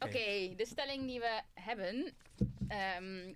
[0.00, 2.14] Oké, de stelling die we hebben.
[2.68, 3.34] ehm,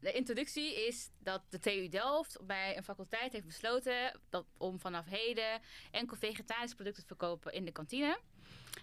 [0.00, 5.06] de introductie is dat de TU Delft bij een faculteit heeft besloten dat, om vanaf
[5.06, 8.18] heden enkel vegetarische producten te verkopen in de kantine.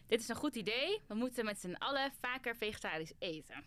[0.07, 1.01] Dit is een goed idee.
[1.07, 3.63] We moeten met z'n allen vaker vegetarisch eten.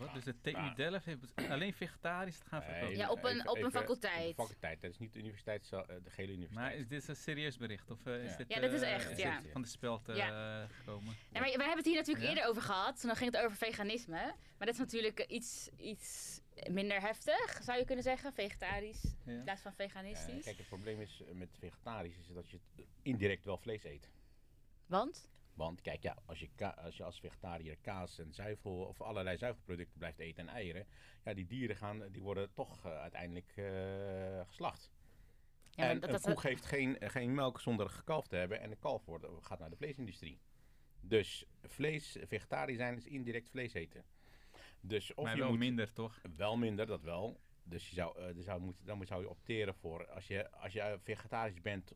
[0.00, 0.14] Wat?
[0.14, 0.74] Dus de TU Nou.
[0.74, 2.96] Delft heeft alleen vegetarisch te gaan verkopen.
[2.96, 4.30] Ja, op een- op een faculteit.
[4.30, 6.66] Op een faculteit, dat is niet de universiteit, zo- eh, de gele universiteit.
[6.68, 7.90] Maar is dit een serieus bericht?
[7.90, 8.36] Of eh, is Ja.
[8.36, 9.40] dit, Ja, dit is eh, echt, is ja.
[9.40, 11.16] dit van de speld gekomen?
[11.32, 12.28] Ja, maar we hebben het hier natuurlijk Ja?
[12.30, 13.00] eerder over gehad.
[13.00, 14.34] Dan ging het over veganisme.
[14.58, 16.40] Maar dat is natuurlijk iets, iets
[16.70, 18.32] minder heftig, zou je kunnen zeggen.
[18.32, 19.32] Vegetarisch Ja.
[19.32, 20.44] in plaats van Ja, veganistisch.
[20.44, 22.58] kijk, het probleem is met vegetarisch is dat je
[23.02, 24.10] indirect wel vlees eet.
[24.86, 25.28] Want?
[25.54, 29.98] Want kijk, ja, als je, als je als vegetariër kaas en zuivel of allerlei zuivelproducten
[29.98, 30.86] blijft eten en eieren,
[31.24, 34.90] ja, die dieren gaan, die worden toch eh, uiteindelijk eh, geslacht.
[35.70, 38.70] Ja, en dat- een dat- koe geeft geen, geen melk zonder gekalfd te hebben en
[38.70, 40.40] de kalf wordt, gaat naar de vleesindustrie.
[41.00, 44.04] Dus vlees, vegetariër zijn is indirect vlees eten.
[44.80, 46.20] Dus of maar je wel moet, minder, toch?
[46.36, 47.40] Wel minder, dat wel.
[47.62, 50.98] Dus je zou, er zou moeten, dan zou je opteren voor, als je, als je
[51.02, 51.92] vegetarisch bent,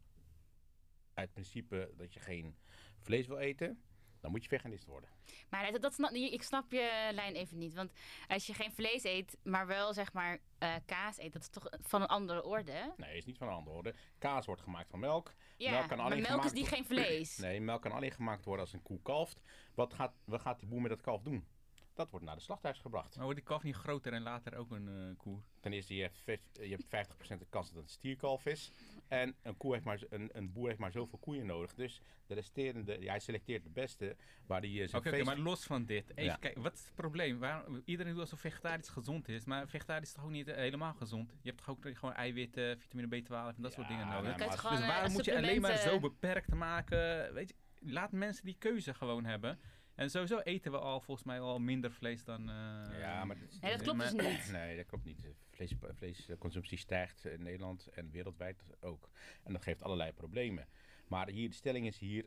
[1.14, 2.56] uit principe dat je geen
[3.04, 3.82] vlees wil eten,
[4.20, 5.10] dan moet je veganist worden.
[5.50, 7.74] Maar dat, dat snap, ik snap je lijn even niet.
[7.74, 7.92] Want
[8.28, 11.68] als je geen vlees eet, maar wel zeg maar eh, kaas eet, dat is toch
[11.80, 12.92] van een andere orde?
[12.96, 13.94] Nee, is niet van een andere orde.
[14.18, 15.34] Kaas wordt gemaakt van melk.
[15.56, 17.36] Ja, melk kan maar alleen melk gemaakt is niet wo- geen vlees.
[17.46, 19.40] Nee, melk kan alleen gemaakt worden als een koe kalft.
[19.74, 21.46] Wat gaat, wat gaat die boer met dat kalf doen?
[21.94, 23.14] Dat wordt naar de slachthuis gebracht.
[23.14, 25.38] Maar wordt die kalf niet groter en later ook een eh koe?
[25.60, 28.72] Ten eerste, je hebt, je hebt 50% de kans dat het een stierkalf is.
[29.08, 31.74] En een, koe heeft maar, een, een boer heeft maar zoveel koeien nodig.
[31.74, 35.24] Dus de resterende, ja, hij selecteert de beste waar hij eh, zijn Oké, feest...
[35.24, 36.10] maar los van dit.
[36.10, 36.36] Even Ja.
[36.36, 37.38] kijken, wat is het probleem?
[37.38, 40.94] Waarom, iedereen doet alsof vegetarisch gezond is, maar vegetarisch is toch ook niet eh, helemaal
[40.94, 41.30] gezond?
[41.42, 44.48] Je hebt toch ook gewoon eiwitten, vitamine B12 en dat soort dingen nou, nodig?
[44.48, 47.34] dus waarom moet je alleen maar zo beperkt maken?
[47.34, 47.54] Weet je,
[47.90, 49.58] laat mensen die keuze gewoon hebben.
[49.94, 52.48] En sowieso eten we al volgens mij al minder vlees dan...
[52.48, 54.50] eh, Ja, maar dat, Nee, dat klopt dus niet.
[54.58, 55.26] Nee, dat klopt niet.
[55.50, 59.08] Vlees, vleesconsumptie stijgt in Nederland en wereldwijd ook.
[59.42, 60.68] En dat geeft allerlei problemen.
[61.08, 62.26] Maar hier, de stelling is hier,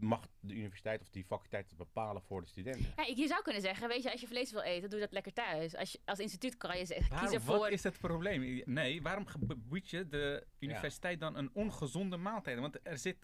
[0.00, 2.92] mag de universiteit of die faculteit het bepalen voor de studenten?
[2.96, 5.12] Ja, ik- je zou kunnen zeggen, weet je, als je vlees wil eten, doe dat
[5.12, 5.74] lekker thuis.
[5.76, 8.62] Als, je, als instituut kan je zeggen, Waarom, kiezen wat is het probleem?
[8.64, 9.24] Nee, waarom
[9.58, 12.58] bied je de universiteit dan een ongezonde maaltijd?
[12.58, 13.16] Want er zit...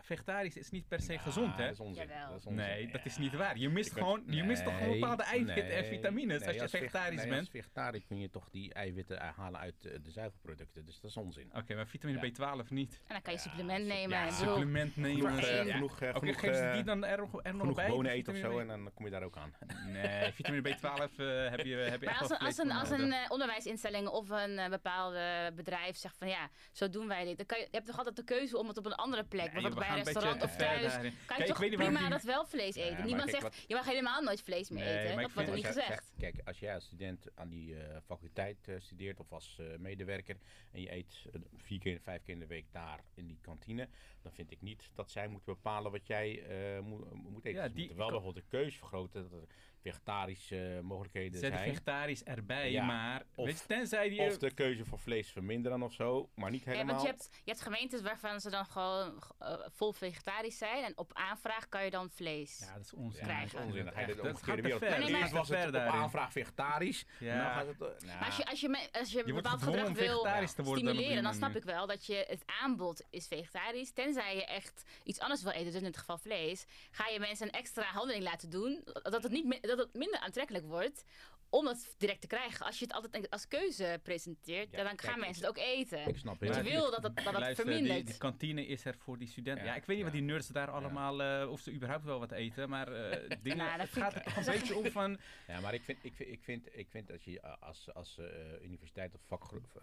[0.00, 1.62] Vegetarisch is niet per se Ja, gezond, hè?
[1.64, 2.06] Dat is onzin.
[2.08, 2.28] Jawel.
[2.30, 2.66] Dat is onzin.
[2.66, 3.58] Nee, dat is niet waar.
[3.58, 6.56] Je mist, Je kunt- gewoon, je mist toch gewoon bepaalde eiwitten en vitamines nee, als
[6.56, 7.40] je vege- vegetarisch nee, bent.
[7.40, 10.84] Als vegetariër kun je toch die eiwitten halen uit eh, de zuivelproducten.
[10.84, 11.50] Dus dat is onzin.
[11.54, 12.54] Oké, maar vitamine Ja.
[12.62, 12.94] B12 niet.
[12.94, 14.16] En dan kan je supplement sup- nemen.
[14.18, 15.26] ja, Supplement nemen.
[15.30, 15.72] Genoeg, eh, Ja.
[15.74, 17.88] genoeg, eh, Oké, genoeg, geef ze die dan er, nog- er nog bij?
[17.88, 19.54] bonen eten of zo en dan kom je daar ook aan.
[19.86, 23.14] Nee, vitamine B12 eh, heb je, heb je Maar echt als als een, als een
[23.28, 27.36] onderwijsinstelling of een bepaalde bedrijf zegt van ja, zo doen wij dit.
[27.36, 29.52] Dan kan je, je hebt toch altijd de keuze om het op een andere plek,
[29.74, 31.00] we bij een gaan een restaurant beetje of thuis, daarin.
[31.02, 33.04] kan je Kijk, ik toch weet niet waarom prima die- dat wel vlees eten.
[33.04, 35.16] Niemand kijk, zegt, wat- je mag helemaal nooit vlees meer Nee, eten.
[35.16, 36.12] Dat ik wordt ook niet gezegd.
[36.18, 40.36] Kijk, als jij als student aan die eh, faculteit eh, studeert of als eh, medewerker
[40.72, 41.24] en je eet
[41.56, 43.88] vier keer, vijf keer in de week daar in die kantine,
[44.22, 47.60] dan vind ik niet dat zij moeten bepalen wat jij eh, moet, moet eten.
[47.60, 49.46] Ja, Ze die- moeten wel bijvoorbeeld de keuze vergroten, dat er
[49.92, 51.68] vegetarische eh, mogelijkheden Zet zijn.
[51.70, 54.20] vegetarisch erbij, Ja, maar of- weet je, tenzij die...
[54.20, 56.94] Of de keuze voor vlees verminderen of zo, maar niet Ja, helemaal.
[56.94, 60.84] want je hebt, je hebt gemeentes waarvan ze dan gewoon eh, vol vegetarisch zijn.
[60.84, 62.58] En op aanvraag kan je dan vlees.
[62.66, 63.26] Ja, dat is onzin.
[63.26, 63.68] Ja, dat is krijgen.
[63.68, 63.84] onzin.
[63.84, 64.80] Je de dat omgekeerde gaat te wereld.
[64.80, 64.90] ver.
[64.90, 67.04] Nee, nee, Eerst maar- was het op aanvraag vegetarisch.
[67.18, 67.52] Ja.
[67.52, 69.94] gaat het, nou, Maar als je, als je, me- als je, wordt bepaald gedrag wil
[70.22, 73.90] vegetarisch te worden stimuleren, dan snap ik wel dat je het aanbod is vegetarisch.
[73.92, 77.46] Tenzij je echt iets anders wil eten, dus in dit geval vlees, ga je mensen
[77.46, 79.46] een extra handeling laten doen, dat het, niet,
[79.78, 81.04] dat het minder aantrekkelijk wordt
[81.50, 82.66] om dat direct te krijgen.
[82.66, 86.08] Als je het altijd als keuze presenteert, Ja, dan kijk, gaan mensen het ook eten.
[86.08, 87.96] ik snap Want je heel wil dat het, dat het Luister, vermindert.
[87.96, 89.64] Die, die kantine is er voor die studenten.
[89.64, 92.18] Ja, Ja, ik weet niet wat die nerds daar allemaal, eh, of ze überhaupt wel
[92.18, 95.18] wat eten, maar eh, dingen, Nou, dat het gaat er toch een beetje om van...
[95.46, 98.18] Ja, maar ik vind, ik vind, ik vind, ik vind dat je eh, als, als
[98.18, 98.26] eh,
[98.62, 99.20] universiteit of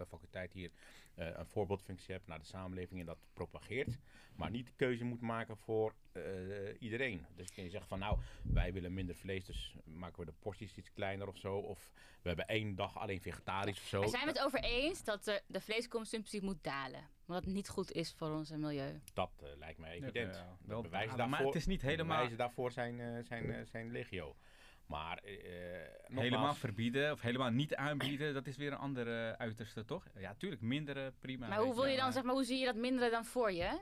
[0.08, 0.70] faculteit hier
[1.14, 3.98] eh, een voorbeeldfunctie hebt naar de samenleving en dat propageert,
[4.36, 7.26] maar niet de keuze moet maken voor eh, iedereen.
[7.36, 10.74] Dus kun je zeggen van nou, wij willen minder vlees, dus maken we de porties
[10.76, 11.56] iets kleiner of zo.
[11.56, 11.90] Of
[12.22, 13.98] we hebben één dag alleen vegetarisch of zo.
[14.00, 17.08] Maar zijn we het over eens dat de, de vleesconsumptie moet dalen?
[17.26, 19.00] Omdat het niet goed is voor ons milieu.
[19.14, 20.34] Dat eh, lijkt mij evident.
[20.34, 23.66] Ja, wel bewijzen balen, maar daarvoor, het is niet helemaal- bewijzen daarvoor zijn, eh, zijn,
[23.66, 24.36] zijn legio.
[24.86, 25.34] Maar eh,
[26.02, 30.06] nogmaals- Helemaal verbieden of helemaal niet aanbieden, dat is weer een andere uiterste, toch?
[30.18, 31.48] Ja, tuurlijk, mindere, prima.
[31.48, 33.78] Maar hoe wil je dan, zeg maar, hoe zie je dat minderen dan voor je?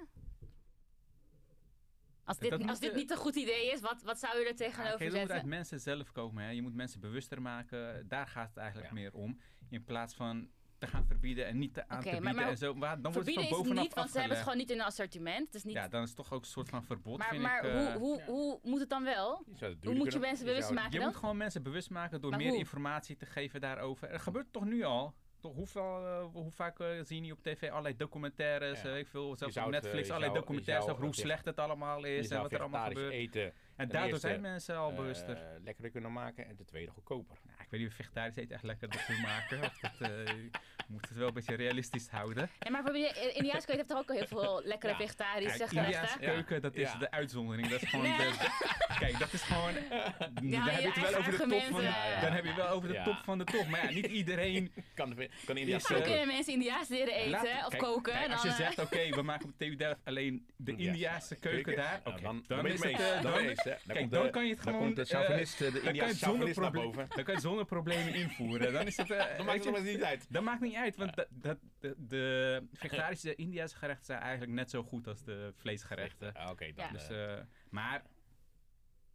[2.24, 4.96] Als dit, als dit niet een goed idee is, wat, wat zou je er tegenover
[4.98, 5.48] kijk, dat moet uit zetten?
[5.48, 6.44] mensen zelf komen.
[6.44, 6.50] Hè.
[6.50, 8.08] Je moet mensen bewuster maken.
[8.08, 8.94] Daar gaat het eigenlijk Ja.
[8.94, 9.38] meer om.
[9.70, 10.48] In plaats van
[10.78, 12.74] te gaan verbieden en niet te aan te bieden maar en zo.
[12.74, 14.84] Maar dan wordt het is het niet, want ze hebben het gewoon niet in een
[14.84, 15.46] assortiment.
[15.46, 15.74] Het is niet...
[15.74, 17.72] Ja, dan is het toch ook een soort van verbod, maar vind maar ik.
[17.72, 17.94] hoe, eh.
[17.96, 19.44] hoe, hoe moet het dan wel?
[19.52, 21.06] Het Hoe moet je kunnen- mensen bewust maken Je dan?
[21.06, 22.58] moet gewoon mensen bewust maken door Maar meer hoe?
[22.58, 24.08] informatie te geven daarover.
[24.10, 25.14] Er gebeurt toch nu al?
[25.44, 28.88] Toch, hoeveel, eh, hoe vaak eh, zie je op tv allerlei documentaires, Ja.
[28.88, 32.42] eh, ik veel, zelfs op Netflix allerlei documentaires over hoe slecht het allemaal is en
[32.42, 33.12] wat er allemaal gebeurt.
[33.12, 35.38] eten En daardoor eerste, zijn mensen al bewuster.
[35.64, 37.36] lekkerder kunnen maken en ten tweede goedkoper.
[37.44, 39.60] Nou, ik weet niet of vegetarisch eten echt lekker dat we maken.
[39.80, 40.50] Dat, eh, je
[40.88, 42.50] moet het wel een beetje realistisch houden.
[42.60, 44.98] Nee, maar probeer- Indiaanse keuken heeft toch ook al heel veel lekkere Ja.
[44.98, 45.84] vegetarische Ja, gerechten?
[45.84, 46.30] Indiaanse Ja.
[46.32, 46.98] keuken, dat is Ja.
[46.98, 47.68] de uitzondering.
[47.68, 48.16] Dat is gewoon Nee.
[48.18, 49.72] de- kijk, dat is gewoon...
[49.74, 51.82] dan heb je het wel over de top van.
[51.82, 52.20] Ja, ja.
[52.20, 53.04] dan heb je wel over de Ja.
[53.04, 53.66] top van de top.
[53.68, 54.72] Maar ja, niet iedereen...
[54.94, 58.12] Kan, de, kan kunnen mensen Indiaans leren eten Laat- of kijk, koken?
[58.12, 61.34] kijk, als je eh, zegt, oké, we maken op TU Delft alleen de Ja, Indiaanse
[61.36, 62.00] keuken daar.
[62.04, 63.22] Nou, Oké, dan, is het...
[63.22, 63.32] dan,
[63.64, 64.78] kijk, komt dan kan je het gewoon...
[64.78, 67.06] komt de chauvinist, de dan kan Indiaanse chauvinist naar boven.
[67.08, 68.72] Dan kan je zonder problemen invoeren.
[68.72, 69.10] Dan is het...
[69.10, 70.26] eh, Dan maakt het niet uit.
[70.32, 74.82] Dat maakt niet uit, want dat, de, de vegetarische Indiase gerechten zijn eigenlijk net zo
[74.82, 76.34] goed als de vleesgerechten.
[76.34, 76.72] Ah, Oké.
[76.92, 78.02] Dus, eh, eh, maar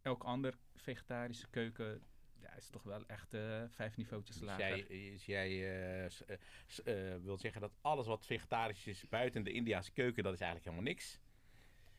[0.02, 2.02] elk ander vegetarische keuken
[2.40, 3.36] ja, is toch wel echt
[3.68, 4.66] vijf niveautjes Dus lager.
[4.68, 4.78] jij,
[5.12, 6.36] is jij eh, s- eh,
[6.66, 10.40] s- eh, wil zeggen dat alles wat vegetarisch is buiten de Indiaanse keuken, dat is
[10.40, 11.18] eigenlijk helemaal niks.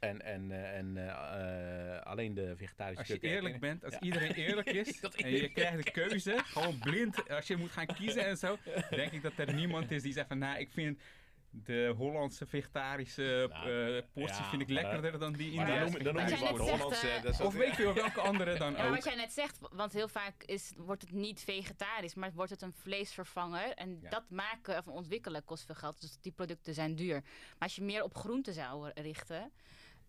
[0.02, 4.00] En, en, eh, en eh, eh, alleen de vegetarische Als je eerlijk bent, als Ja.
[4.00, 7.86] iedereen eerlijk is Dat en je krijgt de keuze, gewoon blind, als je moet gaan
[7.86, 8.58] kiezen en zo,
[8.90, 11.02] denk ik dat er niemand is die zegt van, nou, ik vind
[11.50, 16.14] de Hollandse vegetarische Nou, portie ja, vind ik lekkerder dan die dan noem, Indiase dan
[16.16, 17.20] noem je gewoon Hollandse.
[17.24, 18.96] dat Of weet je wel welke andere dan Ja, ook.
[18.96, 22.62] wat jij net zegt, want heel vaak is, wordt het niet vegetarisch, maar wordt het
[22.62, 23.74] een vleesvervanger.
[23.74, 24.10] En Ja.
[24.10, 27.22] dat maken of ontwikkelen kost veel geld, dus die producten zijn duur.
[27.22, 29.52] Maar als je meer op groenten zou richten,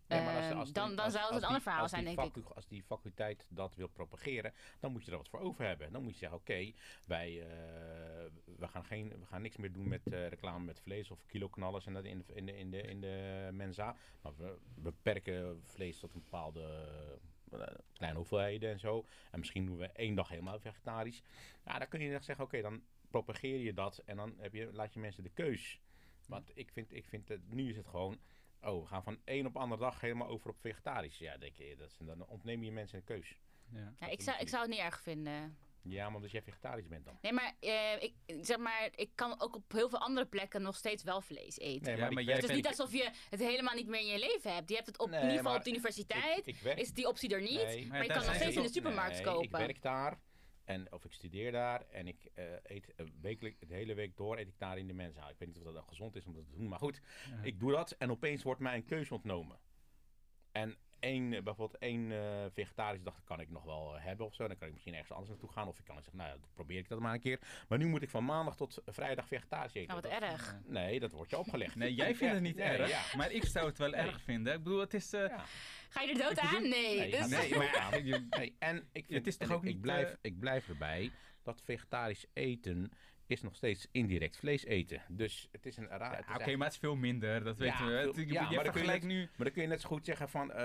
[0.08, 2.04] Nee, maar als- ehm, als die- dan, dan als- zou het een ander verhaal zijn,
[2.04, 2.44] denk ik.
[2.54, 5.92] Als die faculteit dat wil propageren, dan moet je er wat voor over hebben.
[5.92, 6.72] Dan moet je zeggen, oké,
[7.04, 7.46] wij eh,
[8.58, 11.86] we, gaan geen, we gaan niks meer doen met eh, reclame met vlees of kiloknallers
[11.86, 13.96] en dat in de, in de, in de, in de mensa.
[14.22, 16.88] Maar we beperken vlees tot een bepaalde
[17.50, 17.60] eh,
[17.92, 19.06] kleine hoeveelheden en zo.
[19.30, 21.22] En misschien doen we één dag helemaal vegetarisch.
[21.64, 24.72] Ja, dan kun je echt zeggen, oké, dan propageer je dat en dan heb je,
[24.72, 25.80] laat je mensen de keus.
[26.26, 28.18] Want ik vind, ik vind het, nu is het gewoon,
[28.62, 31.18] oh, we gaan van één op andere dag helemaal over op vegetarisch.
[31.18, 33.38] Ja, denk je, dat is, dan ontneem je mensen een keus.
[33.72, 33.92] Ja.
[33.98, 35.56] Ja, ik, zou, ik zou het niet erg vinden.
[35.82, 37.18] Ja, maar omdat jij vegetarisch bent dan.
[37.20, 40.76] Nee, maar, eh, ik, zeg maar ik kan ook op heel veel andere plekken nog
[40.76, 41.92] steeds wel vlees eten.
[41.92, 44.18] Nee, Ja, maar jij het is niet alsof je het helemaal niet meer in je
[44.18, 44.68] leven hebt.
[44.68, 46.38] Je hebt het op, Nee, in ieder geval maar op de universiteit.
[46.38, 47.64] ik, ik werk, is die optie er niet.
[47.64, 47.86] Nee.
[47.86, 49.42] Maar je kan nog steeds in de supermarkt nee, kopen.
[49.44, 50.18] ik werk daar.
[50.64, 54.38] En, of ik studeer daar en ik eh, eet uh, wekelijk, de hele week door
[54.38, 55.30] eet ik daar in de mensenzaal.
[55.30, 57.00] Ik weet niet of dat dan gezond is om dat te doen, maar goed.
[57.30, 57.42] Ja.
[57.42, 59.58] Ik doe dat en opeens wordt mij een keuze ontnomen.
[60.52, 64.34] En één, eh, bijvoorbeeld één eh vegetarisch dag kan ik nog wel eh, hebben of
[64.34, 64.46] zo.
[64.48, 65.68] Dan kan ik misschien ergens anders naartoe gaan.
[65.68, 67.38] Of ik kan zeggen, nou ja, dan probeer ik dat maar een keer.
[67.68, 69.88] Maar nu moet ik van maandag tot vrijdag vegetarisch eten.
[69.88, 70.56] Nou, wat Dat- erg.
[70.66, 71.74] Nee, dat wordt je opgelegd.
[71.76, 73.16] Nee, jij vindt het niet nee, erg, ja.
[73.16, 74.00] maar ik zou het wel Nee.
[74.00, 74.54] erg vinden.
[74.54, 75.12] Ik bedoel, het is...
[75.12, 75.44] eh, Ja.
[75.88, 76.62] Ga je er dood aan?
[76.62, 76.70] Nee.
[76.98, 79.62] Nee, dus- Nee, maar ja, je- Nee, en ik, vind, Het is toch en ook
[79.62, 81.10] ik, ik niet, blijf, ik blijf erbij
[81.42, 82.90] dat vegetarisch eten
[83.26, 85.02] is nog steeds indirect vlees eten.
[85.08, 86.00] Dus het is een raar...
[86.00, 88.12] Ja, Oké, eigenlijk- maar het is veel minder, dat Ja, weten we.
[88.14, 89.18] veel- ja, maar dan kun je vergelijkt nu...
[89.20, 90.56] Maar dan kun je net zo goed zeggen van, eh,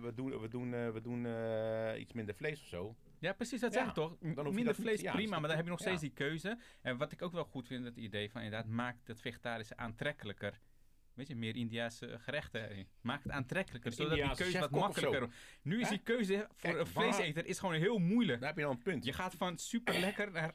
[0.00, 2.96] we doen, we doen, eh, we doen eh, iets minder vlees of zo.
[3.18, 4.16] Ja, precies, dat zeg ik toch.
[4.20, 6.58] Minder niet- vlees, prima, maar dan heb je nog steeds die keuze.
[6.82, 10.60] En wat ik ook wel goed vind, het idee van inderdaad, maak het vegetarische aantrekkelijker.
[11.14, 12.86] Weet je, meer Indiaanse gerechten.
[13.00, 15.34] Maak het aantrekkelijker, zodat die keuze wat makkelijker wordt.
[15.62, 18.38] Nu is die keuze voor Kijk, een vleeseter is gewoon heel moeilijk.
[18.38, 19.04] Daar heb je dan een punt.
[19.04, 20.54] Je gaat van super lekker naar...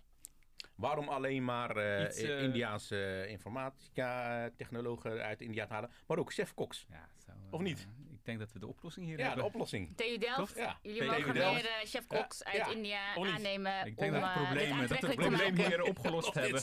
[0.77, 6.85] Waarom alleen maar eh, Iets, eh, Indiaanse informatica-technologen uit India te halen, maar ook chefkoks?
[6.89, 7.87] Ja, zo, eh, Of niet?
[8.11, 9.45] Ik denk dat we de oplossing hier Ja, de hebben.
[9.45, 9.95] oplossing.
[9.97, 10.55] TU Delft?
[10.55, 10.79] Ja.
[10.81, 11.53] jullie TU mogen Delft.
[11.63, 12.71] meer eh, chefkoks Ja, uit ja.
[12.71, 16.33] India aannemen Ik denk om dat, het eh, dit probleem, dat het probleem hier opgelost
[16.43, 16.61] hebben.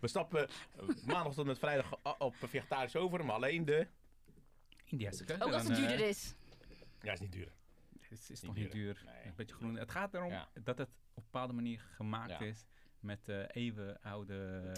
[0.00, 3.86] We stappen eh, maandag tot met vrijdag op vegetarisch over, maar alleen de...
[4.84, 5.44] Indiaanse keuze.
[5.44, 6.34] Ook als het eh, duurder is.
[7.02, 7.52] Ja, is niet duur.
[8.00, 8.94] Het is, is Niet toch niet duur.
[8.94, 9.02] duur.
[9.12, 9.24] Nee.
[9.24, 9.76] Een beetje groen.
[9.76, 10.48] Het gaat erom Ja.
[10.62, 12.40] dat het op een bepaalde manier gemaakt Ja.
[12.40, 12.64] is.
[13.04, 14.72] Met eh eeuwenoude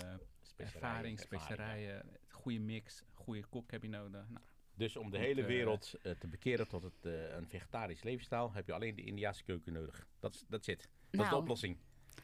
[0.57, 2.03] eh, ervaring, specerijen.
[2.29, 4.29] Goede mix, goede kok heb je nodig.
[4.29, 8.53] Nou, Dus om de hele eh, wereld te bekeren tot het, eh, een vegetarisch levensstijl,
[8.53, 10.07] heb je alleen de Indiaanse keuken nodig.
[10.21, 10.79] Dat is dat zit.
[10.81, 11.37] Dat is de Nou.
[11.41, 11.79] oplossing.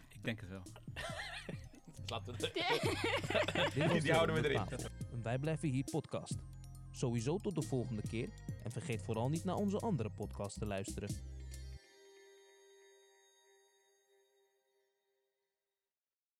[0.09, 0.62] ik denk het wel.
[2.06, 4.90] Laten we Die houden we erin.
[5.23, 6.35] Wij Blijven Hier podcast.
[6.90, 8.28] Sowieso tot de volgende keer
[8.64, 11.09] en vergeet vooral niet naar onze andere podcast te luisteren.